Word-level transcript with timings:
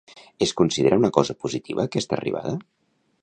Es 0.45 0.53
considera 0.61 0.99
una 1.01 1.11
cosa 1.17 1.35
positiva 1.45 1.85
aquesta 1.91 2.19
arribada? 2.21 2.57